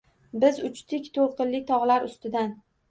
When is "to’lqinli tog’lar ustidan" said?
1.19-2.55